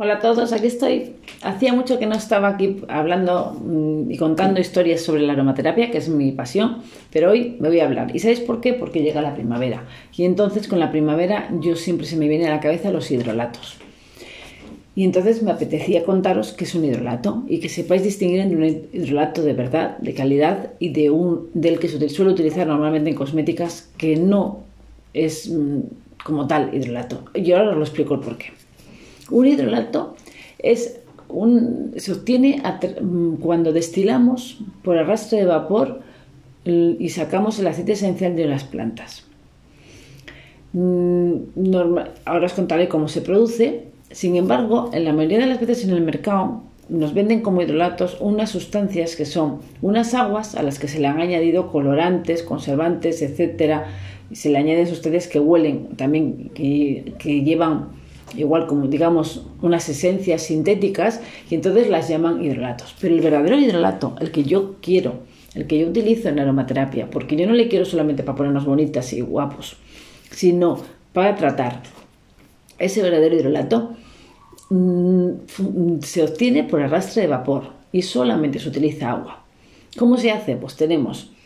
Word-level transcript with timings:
Hola 0.00 0.14
a 0.14 0.18
todos, 0.20 0.52
aquí 0.52 0.68
estoy. 0.68 1.16
Hacía 1.42 1.72
mucho 1.72 1.98
que 1.98 2.06
no 2.06 2.14
estaba 2.14 2.46
aquí 2.46 2.76
hablando 2.86 3.58
mm, 3.60 4.12
y 4.12 4.16
contando 4.16 4.60
historias 4.60 5.00
sobre 5.00 5.22
la 5.22 5.32
aromaterapia, 5.32 5.90
que 5.90 5.98
es 5.98 6.08
mi 6.08 6.30
pasión, 6.30 6.82
pero 7.12 7.32
hoy 7.32 7.56
me 7.58 7.66
voy 7.66 7.80
a 7.80 7.86
hablar. 7.86 8.14
¿Y 8.14 8.20
sabéis 8.20 8.38
por 8.38 8.60
qué? 8.60 8.74
Porque 8.74 9.02
llega 9.02 9.20
la 9.20 9.34
primavera. 9.34 9.88
Y 10.16 10.22
entonces 10.22 10.68
con 10.68 10.78
la 10.78 10.92
primavera 10.92 11.48
yo 11.58 11.74
siempre 11.74 12.06
se 12.06 12.16
me 12.16 12.28
viene 12.28 12.46
a 12.46 12.50
la 12.50 12.60
cabeza 12.60 12.92
los 12.92 13.10
hidrolatos. 13.10 13.76
Y 14.94 15.02
entonces 15.02 15.42
me 15.42 15.50
apetecía 15.50 16.04
contaros 16.04 16.52
qué 16.52 16.62
es 16.62 16.76
un 16.76 16.84
hidrolato 16.84 17.42
y 17.48 17.58
que 17.58 17.68
sepáis 17.68 18.04
distinguir 18.04 18.38
entre 18.38 18.56
un 18.56 18.64
hidrolato 18.92 19.42
de 19.42 19.52
verdad, 19.52 19.98
de 19.98 20.14
calidad 20.14 20.74
y 20.78 20.90
de 20.90 21.10
un 21.10 21.50
del 21.54 21.80
que 21.80 21.88
se 21.88 22.08
suele 22.08 22.30
utilizar 22.30 22.68
normalmente 22.68 23.10
en 23.10 23.16
cosméticas 23.16 23.90
que 23.98 24.14
no 24.14 24.60
es 25.12 25.50
mm, 25.50 25.80
como 26.22 26.46
tal 26.46 26.72
hidrolato. 26.72 27.24
Y 27.34 27.50
ahora 27.50 27.70
os 27.70 27.76
lo 27.76 27.82
explico 27.82 28.14
el 28.14 28.20
por 28.20 28.38
qué. 28.38 28.52
Un 29.30 29.46
hidrolato 29.46 30.16
es 30.58 31.00
un, 31.28 31.92
se 31.96 32.12
obtiene 32.12 32.62
cuando 33.40 33.72
destilamos 33.72 34.58
por 34.82 34.98
arrastre 34.98 35.38
de 35.38 35.44
vapor 35.44 36.00
y 36.64 37.08
sacamos 37.10 37.58
el 37.58 37.66
aceite 37.66 37.92
esencial 37.92 38.36
de 38.36 38.46
las 38.46 38.64
plantas. 38.64 39.24
Mm, 40.72 41.96
ahora 42.24 42.46
os 42.46 42.52
contaré 42.52 42.88
cómo 42.88 43.08
se 43.08 43.22
produce. 43.22 43.84
Sin 44.10 44.36
embargo, 44.36 44.90
en 44.92 45.04
la 45.04 45.12
mayoría 45.12 45.38
de 45.38 45.46
las 45.46 45.60
veces 45.60 45.84
en 45.84 45.90
el 45.90 46.02
mercado 46.02 46.62
nos 46.88 47.12
venden 47.12 47.42
como 47.42 47.60
hidrolatos 47.60 48.16
unas 48.20 48.50
sustancias 48.50 49.14
que 49.14 49.26
son 49.26 49.58
unas 49.82 50.14
aguas 50.14 50.54
a 50.54 50.62
las 50.62 50.78
que 50.78 50.88
se 50.88 50.98
le 50.98 51.06
han 51.06 51.20
añadido 51.20 51.70
colorantes, 51.70 52.42
conservantes, 52.42 53.20
etcétera. 53.22 53.86
Se 54.32 54.50
le 54.50 54.58
añaden 54.58 54.86
sustancias 54.86 55.26
que 55.26 55.40
huelen, 55.40 55.88
también 55.96 56.50
que 56.54 57.42
llevan 57.44 57.88
igual 58.36 58.66
como 58.66 58.86
digamos 58.86 59.42
unas 59.62 59.88
esencias 59.88 60.42
sintéticas 60.42 61.20
y 61.50 61.54
entonces 61.54 61.88
las 61.88 62.08
llaman 62.08 62.44
hidrolatos. 62.44 62.94
Pero 63.00 63.14
el 63.14 63.20
verdadero 63.20 63.58
hidrolato, 63.58 64.16
el 64.20 64.30
que 64.30 64.44
yo 64.44 64.76
quiero, 64.80 65.20
el 65.54 65.66
que 65.66 65.78
yo 65.78 65.88
utilizo 65.88 66.28
en 66.28 66.38
aromaterapia, 66.38 67.10
porque 67.10 67.36
yo 67.36 67.46
no 67.46 67.54
le 67.54 67.68
quiero 67.68 67.84
solamente 67.84 68.22
para 68.22 68.36
ponernos 68.36 68.64
bonitas 68.64 69.12
y 69.12 69.20
guapos, 69.20 69.76
sino 70.30 70.78
para 71.12 71.34
tratar. 71.34 71.82
Ese 72.78 73.02
verdadero 73.02 73.34
hidrolato 73.34 73.96
mm, 74.70 75.30
se 76.02 76.22
obtiene 76.22 76.64
por 76.64 76.80
arrastre 76.80 77.22
de 77.22 77.28
vapor 77.28 77.70
y 77.92 78.02
solamente 78.02 78.58
se 78.58 78.68
utiliza 78.68 79.10
agua. 79.10 79.44
¿Cómo 79.96 80.16
se 80.16 80.30
hace? 80.30 80.56
Pues 80.56 80.76
tenemos 80.76 81.30
Mm, 81.30 81.37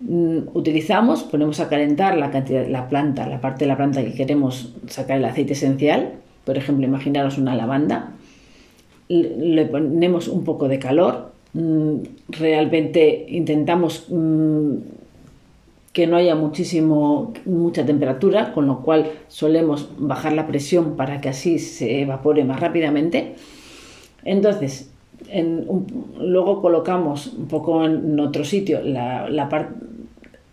utilizamos, 0.00 1.24
ponemos 1.24 1.60
a 1.60 1.68
calentar 1.68 2.16
la 2.16 2.30
cantidad, 2.30 2.66
la 2.68 2.88
planta, 2.88 3.26
la 3.26 3.40
parte 3.40 3.64
de 3.64 3.68
la 3.68 3.76
planta 3.76 4.02
que 4.02 4.14
queremos 4.14 4.74
sacar 4.86 5.18
el 5.18 5.24
aceite 5.24 5.54
esencial, 5.54 6.12
por 6.44 6.56
ejemplo, 6.56 6.86
imaginaros 6.86 7.36
una 7.38 7.54
lavanda, 7.56 8.12
le 9.08 9.64
ponemos 9.66 10.28
un 10.28 10.44
poco 10.44 10.68
de 10.68 10.78
calor, 10.78 11.32
mm, 11.54 11.94
realmente 12.28 13.26
intentamos 13.28 14.06
mm, 14.08 14.74
que 15.92 16.06
no 16.06 16.16
haya 16.16 16.36
muchísimo, 16.36 17.32
mucha 17.44 17.84
temperatura, 17.84 18.52
con 18.52 18.66
lo 18.66 18.82
cual 18.82 19.10
solemos 19.26 19.88
bajar 19.98 20.32
la 20.32 20.46
presión 20.46 20.96
para 20.96 21.20
que 21.20 21.30
así 21.30 21.58
se 21.58 22.02
evapore 22.02 22.44
más 22.44 22.60
rápidamente. 22.60 23.34
Entonces, 24.24 24.90
luego 26.20 26.62
colocamos 26.62 27.26
un 27.26 27.48
poco 27.48 27.84
en 27.84 28.18
otro 28.20 28.44
sitio 28.44 28.80
la, 28.82 29.48
parte 29.50 29.87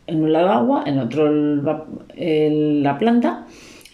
en 0.07 0.23
un 0.23 0.33
lado 0.33 0.49
agua, 0.49 0.83
en 0.85 0.99
otro 0.99 1.29
la 1.29 2.97
planta 2.97 3.45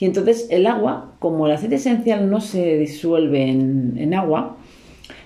y 0.02 0.06
entonces 0.06 0.48
el 0.50 0.66
agua, 0.66 1.12
como 1.20 1.46
el 1.46 1.54
aceite 1.54 1.76
esencial 1.76 2.28
no 2.28 2.42
se 2.42 2.80
disuelve 2.80 3.48
en, 3.50 4.14
agua, 4.16 4.58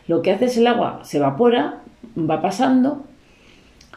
lo 0.09 0.22
que 0.22 0.31
hace 0.31 0.45
es 0.45 0.58
el 0.58 0.67
agua 0.67 1.00
se 1.03 1.16
evapora, 1.16 1.81
va 2.17 2.41
pasando, 2.41 3.06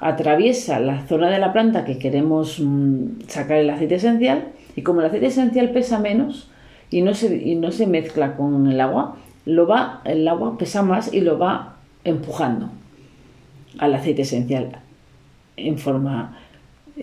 atraviesa 0.00 0.78
la 0.78 1.04
zona 1.08 1.30
de 1.30 1.40
la 1.40 1.52
planta 1.52 1.84
que 1.84 1.98
queremos 1.98 2.60
mm, 2.60 3.22
sacar 3.26 3.58
el 3.58 3.70
aceite 3.70 3.96
esencial 3.96 4.52
y 4.76 4.82
como 4.82 5.00
el 5.00 5.06
aceite 5.06 5.26
esencial 5.26 5.70
pesa 5.70 5.98
menos 5.98 6.48
y 6.90 7.02
no 7.02 7.12
se, 7.12 7.36
y 7.36 7.56
no 7.56 7.72
se 7.72 7.88
mezcla 7.88 8.36
con 8.36 8.68
el 8.68 8.80
agua, 8.80 9.16
lo 9.46 9.66
va, 9.66 10.02
el 10.04 10.28
agua 10.28 10.58
pesa 10.58 10.82
más 10.82 11.12
y 11.12 11.22
lo 11.22 11.40
va 11.40 11.74
empujando 12.04 12.70
al 13.78 13.94
aceite 13.94 14.22
esencial 14.22 14.78
en 15.56 15.76
forma 15.76 16.38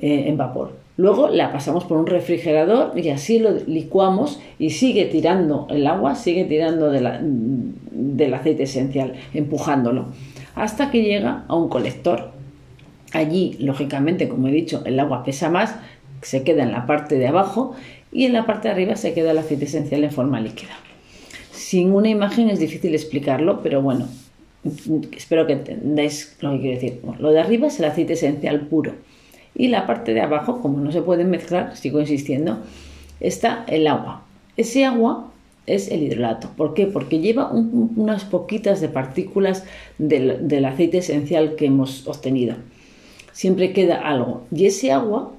eh, 0.01 0.25
en 0.28 0.38
vapor. 0.38 0.73
Luego 0.97 1.29
la 1.29 1.51
pasamos 1.51 1.83
por 1.85 1.97
un 1.97 2.07
refrigerador 2.07 2.97
y 2.97 3.09
así 3.09 3.39
lo 3.39 3.51
licuamos 3.51 4.39
y 4.59 4.69
sigue 4.69 5.06
tirando 5.06 5.67
el 5.69 5.88
agua, 5.88 6.16
sigue 6.16 6.45
tirando 6.45 6.89
del 6.89 8.33
aceite 8.33 8.63
esencial, 8.63 9.13
empujándolo, 9.33 10.07
hasta 10.56 10.91
que 10.91 11.03
llega 11.03 11.44
a 11.47 11.56
un 11.56 11.69
colector. 11.69 12.31
Allí, 13.11 13.57
lógicamente, 13.59 14.28
como 14.29 14.47
he 14.47 14.51
dicho, 14.51 14.83
el 14.85 15.00
agua 15.00 15.23
pesa 15.23 15.50
más, 15.50 15.75
se 16.22 16.44
queda 16.44 16.63
en 16.63 16.72
la 16.72 16.85
parte 16.85 17.17
de 17.17 17.27
abajo 17.27 17.75
y 18.12 18.25
en 18.25 18.33
la 18.33 18.45
parte 18.45 18.67
de 18.67 18.73
arriba 18.73 18.95
se 18.95 19.13
queda 19.13 19.31
el 19.31 19.38
aceite 19.38 19.66
esencial 19.66 20.03
en 20.03 20.12
forma 20.12 20.39
líquida. 20.39 20.77
Sin 21.51 21.91
una 21.91 22.09
imagen 22.09 22.50
es 22.50 22.59
difícil 22.59 22.94
explicarlo, 22.95 23.62
pero 23.62 23.81
bueno, 23.81 24.07
espero 25.16 25.45
que 25.45 25.53
entendáis 25.53 26.38
lo 26.39 26.51
que 26.53 26.59
quiero 26.59 26.75
decir. 26.75 27.01
lo 27.19 27.31
de 27.31 27.39
arriba 27.39 27.67
es 27.67 27.79
el 27.79 27.85
aceite 27.85 28.13
esencial 28.13 28.62
puro 28.62 28.94
y 29.56 29.70
la 29.70 29.88
parte 29.88 30.14
de 30.14 30.22
abajo, 30.22 30.62
como 30.62 30.80
no 30.80 30.92
se 30.92 31.02
pueden 31.02 31.30
mezclar, 31.30 31.76
sigo 31.78 32.00
insistiendo, 32.00 32.60
está 33.20 33.64
el 33.68 33.88
agua. 33.88 34.24
Ese 34.58 34.86
agua 34.86 35.32
es 35.66 35.90
el 35.90 36.04
hidrolato. 36.04 36.50
¿Por 36.56 36.74
qué? 36.74 36.86
Porque 36.86 37.20
lleva 37.20 37.50
unas 37.52 38.26
poquitas 38.26 38.82
de 38.82 38.90
partículas 38.90 39.64
del, 39.98 40.66
aceite 40.66 41.00
esencial 41.00 41.56
que 41.56 41.66
hemos 41.66 42.08
obtenido. 42.08 42.56
Siempre 43.32 43.74
queda 43.74 44.08
algo. 44.08 44.44
Y 44.54 44.66
ese 44.66 44.92
agua 44.92 45.32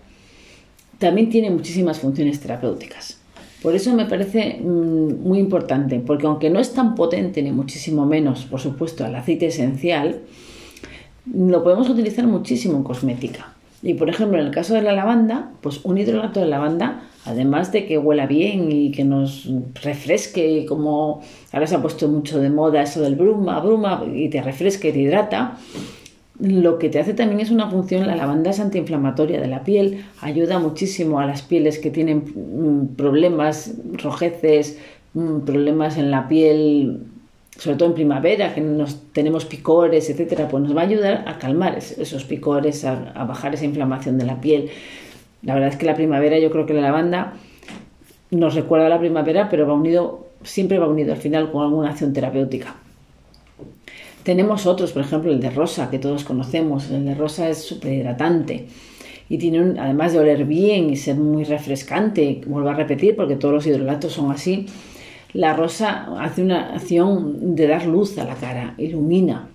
también 0.98 1.30
tiene 1.30 1.50
muchísimas 1.50 2.00
funciones 2.00 2.40
terapéuticas. 2.40 3.20
Por 3.62 3.74
eso 3.74 3.94
me 3.94 4.06
parece 4.06 4.60
mm, 4.62 5.22
muy 5.22 5.38
importante, 5.38 5.98
porque 6.00 6.26
aunque 6.26 6.50
no 6.50 6.60
es 6.60 6.72
tan 6.72 6.94
potente 6.94 7.42
ni 7.42 7.52
muchísimo 7.52 8.06
menos, 8.06 8.44
por 8.44 8.60
supuesto, 8.60 9.04
el 9.04 9.14
aceite 9.14 9.46
esencial, 9.46 10.20
lo 11.34 11.64
podemos 11.64 11.88
utilizar 11.88 12.26
muchísimo 12.26 12.76
en 12.76 12.84
cosmética. 12.84 13.55
Y 13.86 13.94
por 13.94 14.10
ejemplo, 14.10 14.40
en 14.40 14.46
el 14.46 14.50
caso 14.52 14.74
de 14.74 14.82
la 14.82 14.90
lavanda, 14.90 15.52
pues 15.60 15.84
un 15.84 15.96
hidrolato 15.96 16.40
de 16.40 16.46
lavanda, 16.46 17.02
además 17.24 17.70
de 17.70 17.86
que 17.86 17.98
huela 17.98 18.26
bien 18.26 18.72
y 18.72 18.90
que 18.90 19.04
nos 19.04 19.48
refresque, 19.80 20.66
como 20.68 21.20
ahora 21.52 21.68
se 21.68 21.76
ha 21.76 21.80
puesto 21.80 22.08
mucho 22.08 22.40
de 22.40 22.50
moda 22.50 22.82
eso 22.82 23.00
del 23.00 23.14
bruma, 23.14 23.60
bruma, 23.60 24.04
y 24.12 24.28
te 24.28 24.42
refresca 24.42 24.88
y 24.88 24.92
te 24.92 24.98
hidrata, 24.98 25.56
lo 26.40 26.80
que 26.80 26.88
te 26.88 26.98
hace 26.98 27.14
también 27.14 27.38
es 27.38 27.52
una 27.52 27.70
función, 27.70 28.08
la 28.08 28.16
lavanda 28.16 28.50
es 28.50 28.58
antiinflamatoria 28.58 29.40
de 29.40 29.46
la 29.46 29.62
piel, 29.62 30.04
ayuda 30.20 30.58
muchísimo 30.58 31.20
a 31.20 31.26
las 31.26 31.42
pieles 31.42 31.78
que 31.78 31.92
tienen 31.92 32.24
mm, 32.34 32.96
problemas, 32.96 33.72
rojeces, 34.02 34.80
mm, 35.14 35.42
problemas 35.42 35.96
en 35.96 36.10
la 36.10 36.26
piel, 36.26 37.02
sobre 37.58 37.76
todo 37.76 37.88
en 37.88 37.94
primavera, 37.94 38.54
que 38.54 38.60
nos, 38.60 39.12
tenemos 39.12 39.44
picores, 39.44 40.10
etcétera, 40.10 40.48
pues 40.48 40.62
nos 40.62 40.76
va 40.76 40.82
a 40.82 40.84
ayudar 40.84 41.24
a 41.26 41.38
calmar 41.38 41.76
esos 41.76 42.24
picores, 42.24 42.84
a, 42.84 42.94
bajar 43.24 43.54
esa 43.54 43.64
inflamación 43.64 44.18
de 44.18 44.26
la 44.26 44.40
piel. 44.40 44.68
La 45.42 45.54
verdad 45.54 45.70
es 45.70 45.76
que 45.76 45.86
la 45.86 45.94
primavera, 45.94 46.38
yo 46.38 46.50
creo 46.50 46.66
que 46.66 46.74
la 46.74 46.82
lavanda 46.82 47.34
nos 48.30 48.54
recuerda 48.54 48.86
a 48.86 48.88
la 48.90 48.98
primavera, 48.98 49.48
pero 49.48 49.66
va 49.66 49.74
unido, 49.74 50.26
siempre 50.42 50.78
va 50.78 50.86
unido 50.86 51.12
al 51.12 51.18
final 51.18 51.50
con 51.50 51.62
alguna 51.62 51.90
acción 51.90 52.12
terapéutica. 52.12 52.74
Tenemos 54.22 54.66
otros, 54.66 54.92
por 54.92 55.02
ejemplo, 55.02 55.30
el 55.30 55.40
de 55.40 55.50
rosa, 55.50 55.88
que 55.88 56.00
todos 56.00 56.24
conocemos. 56.24 56.90
El 56.90 57.04
de 57.04 57.14
rosa 57.14 57.48
es 57.48 57.62
súper 57.62 57.92
hidratante 57.92 58.66
y 59.28 59.38
tiene, 59.38 59.80
además 59.80 60.12
de 60.12 60.18
oler 60.18 60.44
bien 60.44 60.90
y 60.90 60.96
ser 60.96 61.16
muy 61.16 61.44
refrescante, 61.44 62.40
vuelvo 62.46 62.70
a 62.70 62.74
repetir, 62.74 63.16
porque 63.16 63.36
todos 63.36 63.54
los 63.54 63.66
hidrolatos 63.66 64.12
son 64.12 64.30
así, 64.30 64.66
la 65.32 65.54
rosa 65.54 66.06
hace 66.20 66.42
una 66.42 66.74
acción 66.74 67.54
de 67.54 67.66
dar 67.66 67.86
luz 67.86 68.16
a 68.18 68.24
la 68.24 68.34
cara, 68.34 68.74
ilumina, 68.78 69.48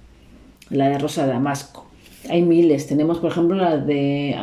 la 0.69 0.89
de 0.89 0.99
rosa 0.99 1.25
de 1.25 1.33
damasco. 1.33 1.87
Hay 2.29 2.43
miles, 2.43 2.87
tenemos 2.87 3.17
por 3.17 3.31
ejemplo 3.31 3.55
la 3.55 3.77
de 3.77 4.35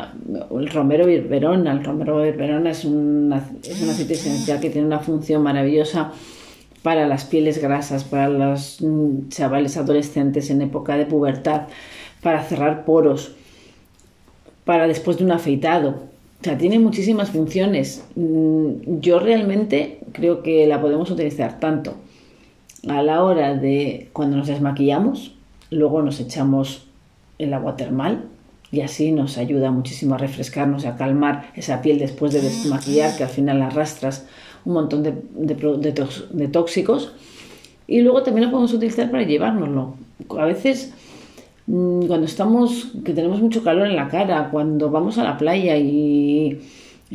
romero 0.73 1.07
verona. 1.07 1.73
El 1.73 1.85
romero 1.85 2.17
verona 2.17 2.71
es 2.71 2.85
una, 2.85 3.45
es 3.63 3.81
una 3.81 3.93
aceite 3.93 4.15
esencial 4.15 4.61
que 4.61 4.71
tiene 4.71 4.87
una 4.87 4.99
función 4.99 5.43
maravillosa 5.43 6.13
para 6.83 7.07
las 7.07 7.25
pieles 7.25 7.61
grasas, 7.61 8.05
para 8.05 8.29
los 8.29 8.81
mm, 8.81 9.29
chavales 9.29 9.77
adolescentes 9.77 10.51
en 10.51 10.63
época 10.63 10.97
de 10.97 11.07
pubertad, 11.07 11.69
para 12.23 12.43
cerrar 12.43 12.85
poros, 12.85 13.33
para 14.65 14.89
después 14.89 15.19
de 15.19 15.25
un 15.25 15.33
afeitado. 15.33 16.08
O 16.41 16.45
sea, 16.45 16.57
tiene 16.57 16.79
muchísimas 16.79 17.31
funciones. 17.31 18.05
Mm, 18.15 19.01
yo 19.01 19.19
realmente 19.19 20.01
creo 20.13 20.43
que 20.43 20.67
la 20.67 20.81
podemos 20.81 21.11
utilizar 21.11 21.59
tanto 21.59 21.95
a 22.87 23.03
la 23.03 23.25
hora 23.25 23.55
de 23.55 24.09
cuando 24.13 24.37
nos 24.37 24.47
desmaquillamos, 24.47 25.35
luego 25.71 26.03
nos 26.03 26.21
echamos 26.21 26.87
el 27.39 27.53
agua 27.55 27.77
termal 27.77 28.25
y 28.71 28.83
así 28.83 29.13
nos 29.13 29.39
ayuda 29.39 29.71
muchísimo 29.71 30.15
a 30.15 30.19
refrescarnos, 30.19 30.85
a 30.85 30.97
calmar 30.97 31.51
esa 31.57 31.83
piel 31.83 31.99
después 31.99 32.33
de 32.33 32.41
desmaquillar 32.41 33.17
que 33.17 33.25
al 33.25 33.31
final 33.31 33.63
arrastras 33.63 34.27
un 34.65 34.75
montón 34.75 35.03
de, 35.03 36.49
tóxicos. 36.49 37.13
Y 37.87 38.03
luego 38.03 38.23
también 38.23 38.47
lo 38.47 38.51
podemos 38.51 38.75
utilizar 38.75 39.11
para 39.11 39.23
llevárnoslo. 39.23 39.95
A 40.39 40.45
veces 40.45 40.93
cuando 41.69 42.25
estamos, 42.25 42.93
que 43.05 43.13
tenemos 43.13 43.43
mucho 43.43 43.63
calor 43.63 43.87
en 43.87 43.97
la 43.97 44.09
cara, 44.09 44.49
cuando 44.51 44.91
vamos 44.91 45.19
a 45.19 45.25
la 45.25 45.37
playa 45.37 45.77
y, 45.77 46.59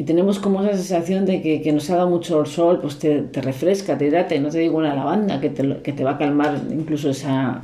tenemos 0.05 0.39
como 0.39 0.63
esa 0.63 0.73
sensación 0.73 1.25
de 1.25 1.41
que, 1.41 1.71
nos 1.71 1.89
ha 1.89 1.95
dado 1.97 2.09
mucho 2.09 2.41
el 2.41 2.47
sol, 2.47 2.79
pues 2.79 2.99
te, 2.99 3.29
refresca, 3.41 3.97
te 3.97 4.07
hidrata, 4.07 4.35
y 4.35 4.39
no 4.39 4.49
te 4.49 4.59
digo 4.59 4.77
una 4.77 4.93
lavanda 4.93 5.41
que 5.41 5.49
te, 5.49 5.81
que 5.81 5.93
te 5.93 6.03
va 6.03 6.11
a 6.11 6.17
calmar 6.17 6.61
incluso 6.71 7.09
esa, 7.09 7.61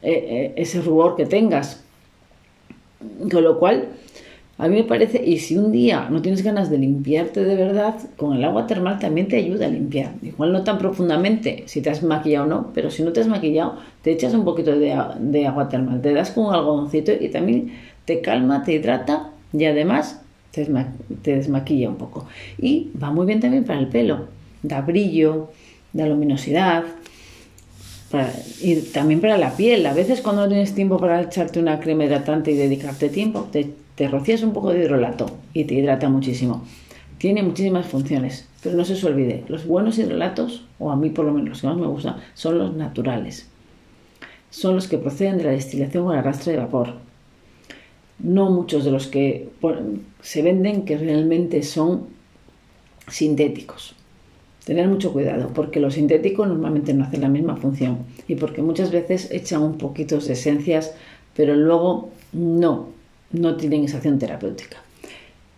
e, 0.00 0.12
e, 0.56 0.62
ese 0.62 0.80
rubor 0.80 1.16
que 1.16 1.26
tengas. 1.26 1.84
Con 3.30 3.44
lo 3.44 3.58
cual, 3.58 3.88
a 4.62 4.68
mí 4.68 4.76
me 4.76 4.84
parece, 4.84 5.20
y 5.26 5.38
si 5.40 5.58
un 5.58 5.72
día 5.72 6.06
no 6.08 6.22
tienes 6.22 6.44
ganas 6.44 6.70
de 6.70 6.78
limpiarte 6.78 7.42
de 7.42 7.56
verdad, 7.56 7.96
con 8.16 8.36
el 8.36 8.44
agua 8.44 8.68
termal 8.68 9.00
también 9.00 9.26
te 9.26 9.34
ayuda 9.34 9.66
a 9.66 9.68
limpiar. 9.68 10.12
Igual 10.22 10.52
no 10.52 10.62
tan 10.62 10.78
profundamente, 10.78 11.64
si 11.66 11.80
te 11.80 11.90
has 11.90 12.04
maquillado 12.04 12.44
o 12.44 12.48
no, 12.48 12.70
pero 12.72 12.88
si 12.88 13.02
no 13.02 13.12
te 13.12 13.18
has 13.18 13.26
maquillado, 13.26 13.78
te 14.02 14.12
echas 14.12 14.34
un 14.34 14.44
poquito 14.44 14.78
de, 14.78 14.92
agua 14.92 15.68
termal, 15.68 16.00
te 16.00 16.14
das 16.14 16.30
con 16.30 16.46
un 16.46 16.54
algodoncito 16.54 17.10
y 17.10 17.28
también 17.30 17.72
te 18.04 18.20
calma, 18.20 18.62
te 18.62 18.74
hidrata 18.74 19.30
y 19.52 19.64
además 19.64 20.20
te, 20.52 20.64
desmaquilla 21.24 21.88
un 21.88 21.96
poco. 21.96 22.28
Y 22.56 22.92
va 23.02 23.10
muy 23.10 23.26
bien 23.26 23.40
también 23.40 23.64
para 23.64 23.80
el 23.80 23.88
pelo, 23.88 24.28
da 24.62 24.80
brillo, 24.80 25.50
da 25.92 26.06
luminosidad. 26.06 26.84
y 28.60 28.76
también 28.92 29.20
para 29.20 29.38
la 29.38 29.56
piel. 29.56 29.84
A 29.86 29.92
veces 29.92 30.20
cuando 30.20 30.42
no 30.42 30.48
tienes 30.48 30.72
tiempo 30.72 30.98
para 30.98 31.20
echarte 31.20 31.58
una 31.58 31.80
crema 31.80 32.04
hidratante 32.04 32.52
y 32.52 32.56
dedicarte 32.56 33.08
tiempo, 33.08 33.48
te 33.50 33.81
te 33.94 34.08
rocías 34.08 34.42
un 34.42 34.52
poco 34.52 34.70
de 34.70 34.80
hidrolato 34.80 35.26
y 35.52 35.64
te 35.64 35.74
hidrata 35.74 36.08
muchísimo. 36.08 36.64
Tiene 37.18 37.42
muchísimas 37.42 37.86
funciones, 37.86 38.48
pero 38.62 38.76
no 38.76 38.84
se 38.84 38.94
os 38.94 39.04
olvide, 39.04 39.44
los 39.48 39.66
buenos 39.66 39.98
hidrolatos, 39.98 40.64
o 40.78 40.90
a 40.90 40.96
mí 40.96 41.10
por 41.10 41.24
lo 41.24 41.32
menos 41.32 41.50
los 41.50 41.60
que 41.60 41.66
más 41.68 41.76
me 41.76 41.86
gustan, 41.86 42.16
son 42.34 42.58
los 42.58 42.74
naturales. 42.74 43.48
Son 44.50 44.74
los 44.74 44.88
que 44.88 44.98
proceden 44.98 45.38
de 45.38 45.44
la 45.44 45.50
destilación 45.50 46.06
o 46.06 46.12
el 46.12 46.18
arrastre 46.18 46.52
de 46.52 46.58
vapor. 46.58 46.94
No 48.18 48.50
muchos 48.50 48.84
de 48.84 48.90
los 48.90 49.06
que 49.06 49.48
se 50.20 50.42
venden 50.42 50.84
que 50.84 50.98
realmente 50.98 51.62
son 51.62 52.06
sintéticos. 53.08 53.94
Tener 54.64 54.88
mucho 54.88 55.12
cuidado, 55.12 55.50
porque 55.54 55.80
los 55.80 55.94
sintéticos 55.94 56.46
normalmente 56.46 56.94
no 56.94 57.04
hacen 57.04 57.22
la 57.22 57.28
misma 57.28 57.56
función 57.56 57.98
y 58.28 58.36
porque 58.36 58.62
muchas 58.62 58.92
veces 58.92 59.30
echan 59.32 59.62
un 59.62 59.78
poquito 59.78 60.18
de 60.18 60.32
esencias, 60.32 60.94
pero 61.34 61.56
luego 61.56 62.10
no 62.32 62.88
no 63.32 63.56
tienen 63.56 63.84
esa 63.84 63.96
acción 63.96 64.18
terapéutica. 64.18 64.78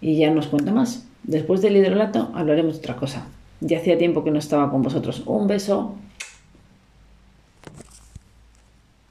Y 0.01 0.17
ya 0.19 0.31
nos 0.31 0.47
cuenta 0.47 0.73
más. 0.73 1.07
Después 1.23 1.63
del 1.63 1.77
hidrolato 1.77 2.31
hablaremos 2.35 2.75
de 2.75 2.79
otra 2.81 2.97
cosa. 2.97 3.27
Ya 3.61 3.79
hacía 3.79 3.99
tiempo 3.99 4.25
que 4.25 4.31
no 4.31 4.39
estaba 4.39 4.71
con 4.71 4.83
vosotros. 4.83 5.23
Un 5.27 5.47
beso. 5.47 5.95